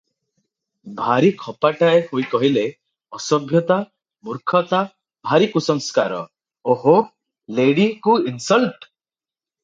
[0.99, 2.63] ଭାରି ଖପାଟାଏ ହୋଇ କହିଲେ,
[3.17, 3.77] "ଅସଭ୍ୟତା,
[4.29, 4.79] ମୂର୍ଖତା,
[5.29, 6.23] ଭାରି କୁସଂସ୍କାର!
[6.75, 6.95] ଓହୋ!
[7.59, 8.73] ଲେଡ଼ିକୁ ଇନସଲଟ।"